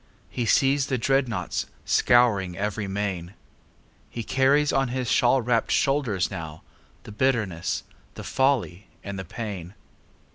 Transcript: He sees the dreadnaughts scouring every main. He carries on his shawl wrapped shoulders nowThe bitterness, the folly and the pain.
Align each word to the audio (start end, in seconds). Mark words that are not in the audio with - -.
He 0.31 0.47
sees 0.47 0.87
the 0.87 0.97
dreadnaughts 0.97 1.67
scouring 1.85 2.57
every 2.57 2.87
main. 2.87 3.35
He 4.09 4.23
carries 4.23 4.73
on 4.73 4.87
his 4.87 5.11
shawl 5.11 5.43
wrapped 5.43 5.69
shoulders 5.69 6.29
nowThe 6.29 7.15
bitterness, 7.15 7.83
the 8.15 8.23
folly 8.23 8.87
and 9.03 9.19
the 9.19 9.25
pain. 9.25 9.75